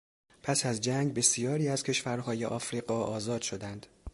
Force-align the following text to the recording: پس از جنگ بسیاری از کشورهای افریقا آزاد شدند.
پس 0.43 0.65
از 0.65 0.81
جنگ 0.81 1.13
بسیاری 1.13 1.67
از 1.67 1.83
کشورهای 1.83 2.45
افریقا 2.45 3.03
آزاد 3.03 3.41
شدند. 3.41 3.87